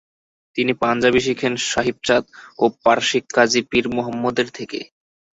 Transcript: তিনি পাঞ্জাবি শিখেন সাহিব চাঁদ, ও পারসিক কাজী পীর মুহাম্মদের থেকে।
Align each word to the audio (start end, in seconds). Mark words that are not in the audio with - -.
তিনি 0.55 0.71
পাঞ্জাবি 0.81 1.19
শিখেন 1.19 1.53
সাহিব 1.65 1.97
চাঁদ, 2.03 2.23
ও 2.59 2.75
পারসিক 2.83 3.23
কাজী 3.35 3.61
পীর 3.69 3.85
মুহাম্মদের 3.95 4.47
থেকে। 4.57 4.79